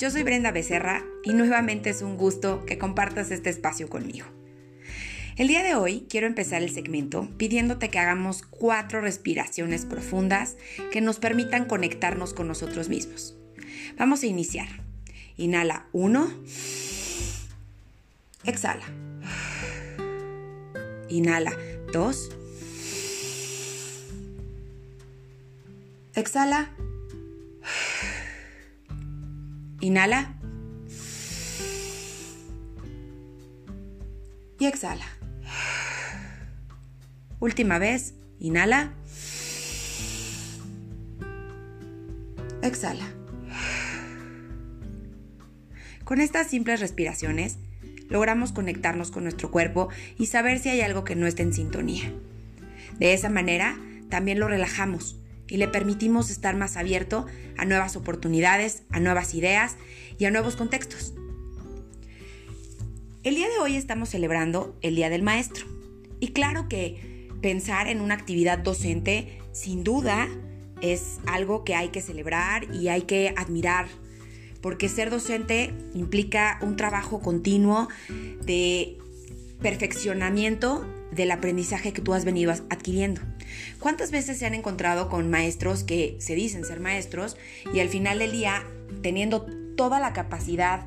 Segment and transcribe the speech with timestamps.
[0.00, 4.26] Yo soy Brenda Becerra y nuevamente es un gusto que compartas este espacio conmigo.
[5.36, 10.56] El día de hoy quiero empezar el segmento pidiéndote que hagamos cuatro respiraciones profundas
[10.90, 13.36] que nos permitan conectarnos con nosotros mismos.
[13.98, 14.68] Vamos a iniciar.
[15.36, 16.32] Inhala 1.
[18.44, 18.86] Exhala.
[21.10, 21.52] Inhala
[21.92, 22.30] 2.
[26.14, 26.70] Exhala.
[29.80, 30.34] Inhala.
[34.58, 35.06] Y exhala.
[37.38, 38.14] Última vez.
[38.38, 38.92] Inhala.
[42.62, 43.06] Exhala.
[46.04, 47.56] Con estas simples respiraciones,
[48.10, 52.12] logramos conectarnos con nuestro cuerpo y saber si hay algo que no está en sintonía.
[52.98, 53.78] De esa manera,
[54.10, 55.19] también lo relajamos
[55.50, 57.26] y le permitimos estar más abierto
[57.58, 59.76] a nuevas oportunidades, a nuevas ideas
[60.18, 61.12] y a nuevos contextos.
[63.22, 65.66] El día de hoy estamos celebrando el Día del Maestro.
[66.20, 70.28] Y claro que pensar en una actividad docente, sin duda,
[70.80, 73.88] es algo que hay que celebrar y hay que admirar,
[74.62, 77.88] porque ser docente implica un trabajo continuo
[78.42, 78.96] de
[79.60, 83.20] perfeccionamiento del aprendizaje que tú has venido adquiriendo.
[83.78, 87.36] ¿Cuántas veces se han encontrado con maestros que se dicen ser maestros
[87.72, 88.64] y al final del día,
[89.02, 90.86] teniendo toda la capacidad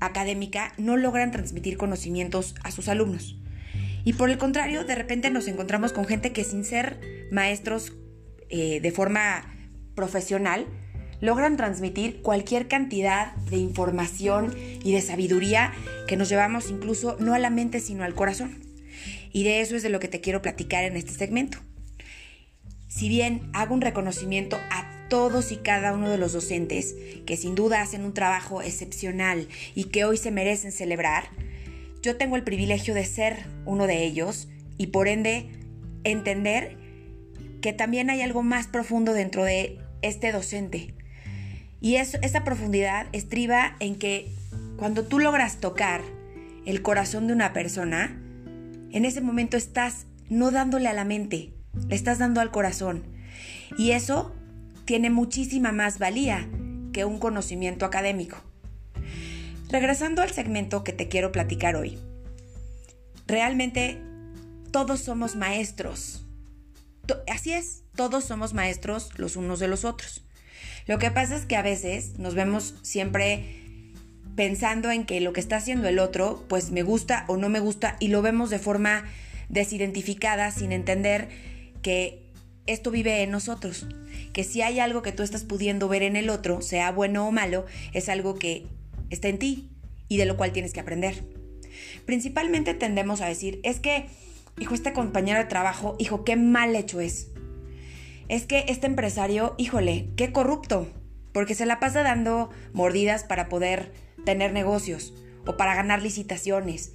[0.00, 3.36] académica, no logran transmitir conocimientos a sus alumnos?
[4.04, 7.92] Y por el contrario, de repente nos encontramos con gente que sin ser maestros
[8.50, 9.50] eh, de forma
[9.94, 10.66] profesional,
[11.20, 15.72] logran transmitir cualquier cantidad de información y de sabiduría
[16.06, 18.62] que nos llevamos incluso no a la mente sino al corazón.
[19.32, 21.58] Y de eso es de lo que te quiero platicar en este segmento.
[22.94, 26.94] Si bien hago un reconocimiento a todos y cada uno de los docentes,
[27.26, 31.24] que sin duda hacen un trabajo excepcional y que hoy se merecen celebrar,
[32.02, 34.46] yo tengo el privilegio de ser uno de ellos
[34.78, 35.50] y por ende
[36.04, 36.76] entender
[37.60, 40.94] que también hay algo más profundo dentro de este docente.
[41.80, 44.30] Y eso, esa profundidad estriba en que
[44.76, 46.00] cuando tú logras tocar
[46.64, 48.22] el corazón de una persona,
[48.92, 51.54] en ese momento estás no dándole a la mente,
[51.88, 53.04] le estás dando al corazón.
[53.78, 54.34] Y eso
[54.84, 56.48] tiene muchísima más valía
[56.92, 58.36] que un conocimiento académico.
[59.68, 61.98] Regresando al segmento que te quiero platicar hoy.
[63.26, 64.00] Realmente
[64.70, 66.24] todos somos maestros.
[67.32, 70.24] Así es, todos somos maestros los unos de los otros.
[70.86, 73.62] Lo que pasa es que a veces nos vemos siempre
[74.36, 77.60] pensando en que lo que está haciendo el otro, pues me gusta o no me
[77.60, 79.04] gusta y lo vemos de forma
[79.48, 81.28] desidentificada sin entender
[81.84, 82.32] que
[82.66, 83.86] esto vive en nosotros,
[84.32, 87.30] que si hay algo que tú estás pudiendo ver en el otro, sea bueno o
[87.30, 88.66] malo, es algo que
[89.10, 89.68] está en ti
[90.08, 91.22] y de lo cual tienes que aprender.
[92.06, 94.06] Principalmente tendemos a decir, es que,
[94.58, 97.28] hijo, este compañero de trabajo, hijo, qué mal hecho es.
[98.28, 100.88] Es que este empresario, híjole, qué corrupto,
[101.32, 103.92] porque se la pasa dando mordidas para poder
[104.24, 105.12] tener negocios
[105.46, 106.94] o para ganar licitaciones.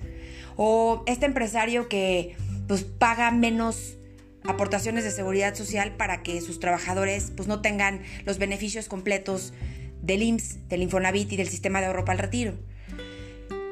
[0.55, 2.35] O este empresario que
[2.67, 3.98] pues paga menos
[4.43, 9.53] aportaciones de seguridad social para que sus trabajadores pues no tengan los beneficios completos
[10.01, 12.53] del IMSS, del Infonavit y del sistema de ahorro para el retiro.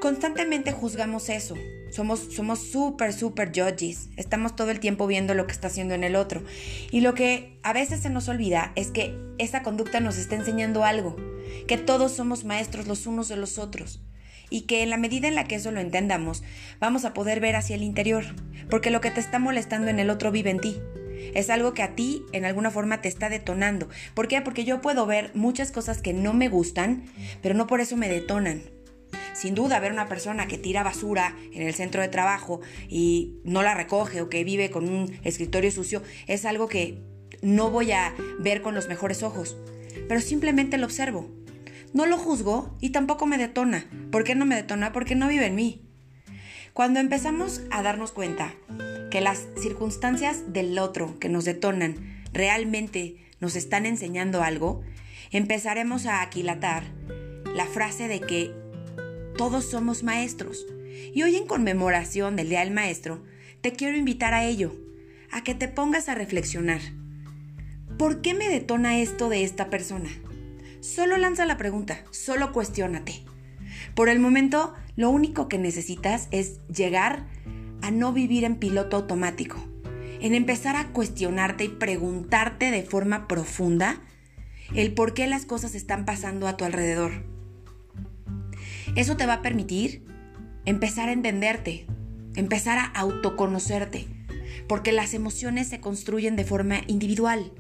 [0.02, 1.56] Constantemente juzgamos eso.
[1.92, 4.10] Somos somos súper, súper judges.
[4.18, 6.44] Estamos todo el tiempo viendo lo que está haciendo en el otro.
[6.92, 10.84] Y lo que a veces se nos olvida es que esa conducta nos está enseñando
[10.84, 11.16] algo
[11.68, 14.02] que todos somos maestros los unos de los otros
[14.50, 16.44] y que en la medida en la que eso lo entendamos,
[16.80, 18.24] vamos a poder ver hacia el interior,
[18.70, 20.82] porque lo que te está molestando en el otro vive en ti.
[21.34, 23.90] Es algo que a ti en alguna forma te está detonando.
[24.14, 24.42] ¿Por qué?
[24.42, 27.06] Porque yo puedo ver muchas cosas que no me gustan,
[27.42, 28.64] pero no por eso me detonan.
[29.34, 33.62] Sin duda, ver una persona que tira basura en el centro de trabajo y no
[33.62, 37.04] la recoge o que vive con un escritorio sucio es algo que
[37.42, 39.58] no voy a ver con los mejores ojos,
[40.08, 41.30] pero simplemente lo observo
[41.94, 43.86] no lo juzgo y tampoco me detona.
[44.12, 44.92] ¿Por qué no me detona?
[44.92, 45.87] Porque no vive en mí.
[46.78, 48.54] Cuando empezamos a darnos cuenta
[49.10, 54.84] que las circunstancias del otro que nos detonan realmente nos están enseñando algo,
[55.32, 56.84] empezaremos a aquilatar
[57.56, 58.54] la frase de que
[59.40, 60.68] todos somos maestros.
[61.16, 63.24] Y hoy en conmemoración del Día del Maestro,
[63.62, 64.76] te quiero invitar a ello,
[65.32, 66.82] a que te pongas a reflexionar.
[67.98, 70.12] ¿Por qué me detona esto de esta persona?
[70.82, 73.26] Solo lanza la pregunta, solo cuestiónate.
[73.96, 77.28] Por el momento, lo único que necesitas es llegar
[77.82, 79.58] a no vivir en piloto automático,
[80.20, 84.02] en empezar a cuestionarte y preguntarte de forma profunda
[84.74, 87.24] el por qué las cosas están pasando a tu alrededor.
[88.96, 90.04] Eso te va a permitir
[90.66, 91.86] empezar a entenderte,
[92.36, 94.08] empezar a autoconocerte,
[94.68, 97.52] porque las emociones se construyen de forma individual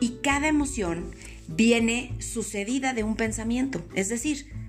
[0.00, 1.10] y cada emoción
[1.46, 4.59] viene sucedida de un pensamiento, es decir,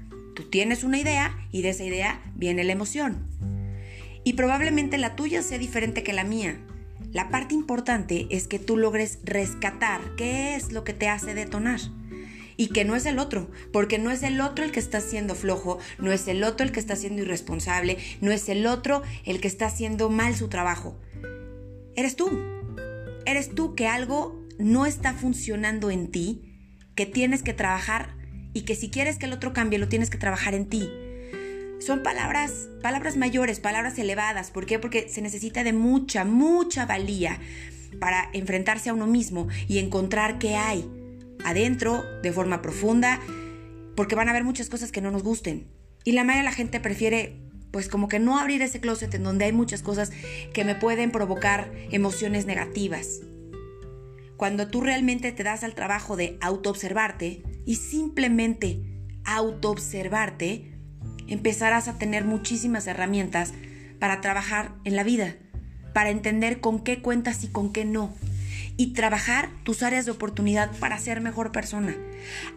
[0.42, 3.28] tú tienes una idea y de esa idea viene la emoción.
[4.24, 6.60] Y probablemente la tuya sea diferente que la mía.
[7.12, 11.80] La parte importante es que tú logres rescatar qué es lo que te hace detonar
[12.58, 15.36] y que no es el otro, porque no es el otro el que está siendo
[15.36, 19.42] flojo, no es el otro el que está siendo irresponsable, no es el otro el
[19.42, 21.00] que está haciendo mal su trabajo.
[21.96, 22.30] Eres tú.
[23.26, 28.21] Eres tú que algo no está funcionando en ti, que tienes que trabajar
[28.54, 30.90] y que si quieres que el otro cambie, lo tienes que trabajar en ti.
[31.80, 34.52] Son palabras, palabras mayores, palabras elevadas.
[34.52, 34.78] ¿Por qué?
[34.78, 37.40] Porque se necesita de mucha, mucha valía
[38.00, 40.88] para enfrentarse a uno mismo y encontrar qué hay
[41.44, 43.20] adentro de forma profunda,
[43.96, 45.68] porque van a haber muchas cosas que no nos gusten.
[46.04, 47.36] Y la mayoría de la gente prefiere,
[47.72, 50.12] pues como que no abrir ese closet en donde hay muchas cosas
[50.54, 53.22] que me pueden provocar emociones negativas.
[54.38, 58.82] Cuando tú realmente te das al trabajo de autoobservarte y simplemente
[59.24, 60.74] autoobservarte,
[61.28, 63.54] empezarás a tener muchísimas herramientas
[64.00, 65.36] para trabajar en la vida,
[65.94, 68.14] para entender con qué cuentas y con qué no
[68.78, 71.96] y trabajar tus áreas de oportunidad para ser mejor persona.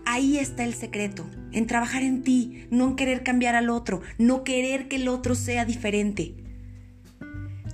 [0.07, 4.45] Ahí está el secreto, en trabajar en ti, no en querer cambiar al otro, no
[4.45, 6.35] querer que el otro sea diferente.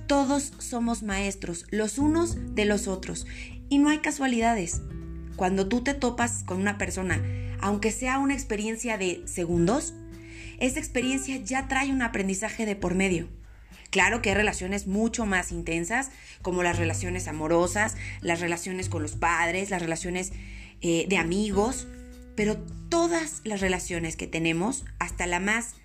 [0.07, 3.25] Todos somos maestros, los unos de los otros,
[3.69, 4.81] y no hay casualidades.
[5.35, 7.21] Cuando tú te topas con una persona,
[7.59, 9.93] aunque sea una experiencia de segundos,
[10.59, 13.27] esa experiencia ya trae un aprendizaje de por medio.
[13.89, 16.11] Claro que hay relaciones mucho más intensas,
[16.41, 20.31] como las relaciones amorosas, las relaciones con los padres, las relaciones
[20.81, 21.87] eh, de amigos,
[22.35, 22.57] pero
[22.89, 25.75] todas las relaciones que tenemos, hasta la más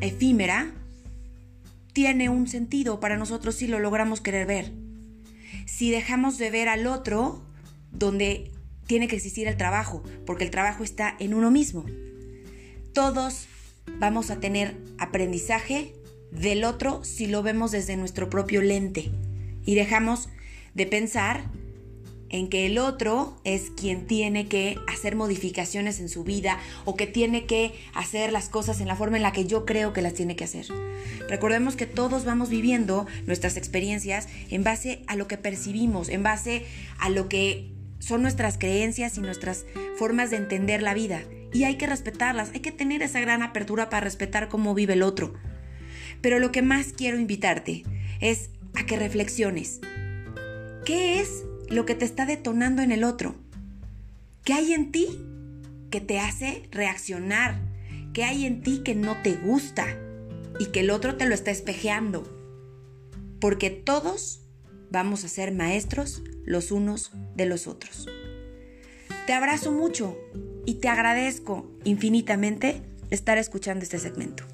[0.00, 0.72] efímera,
[1.92, 4.72] tiene un sentido para nosotros si lo logramos querer ver.
[5.66, 7.44] Si dejamos de ver al otro,
[7.92, 8.50] donde
[8.86, 11.84] tiene que existir el trabajo, porque el trabajo está en uno mismo.
[12.92, 13.46] Todos
[13.98, 15.94] vamos a tener aprendizaje
[16.30, 19.10] del otro si lo vemos desde nuestro propio lente
[19.64, 20.28] y dejamos
[20.74, 21.44] de pensar
[22.30, 27.06] en que el otro es quien tiene que hacer modificaciones en su vida o que
[27.06, 30.14] tiene que hacer las cosas en la forma en la que yo creo que las
[30.14, 30.66] tiene que hacer.
[31.28, 36.64] Recordemos que todos vamos viviendo nuestras experiencias en base a lo que percibimos, en base
[36.98, 39.64] a lo que son nuestras creencias y nuestras
[39.96, 41.22] formas de entender la vida.
[41.52, 45.02] Y hay que respetarlas, hay que tener esa gran apertura para respetar cómo vive el
[45.02, 45.34] otro.
[46.20, 47.84] Pero lo que más quiero invitarte
[48.20, 49.80] es a que reflexiones.
[50.84, 53.36] ¿Qué es lo que te está detonando en el otro?
[54.44, 55.06] ¿Qué hay en ti
[55.90, 57.60] que te hace reaccionar?
[58.12, 59.86] ¿Qué hay en ti que no te gusta
[60.58, 62.22] y que el otro te lo está espejeando?
[63.40, 64.43] Porque todos
[64.94, 68.08] vamos a ser maestros los unos de los otros.
[69.26, 70.16] Te abrazo mucho
[70.66, 72.80] y te agradezco infinitamente
[73.10, 74.44] estar escuchando este segmento.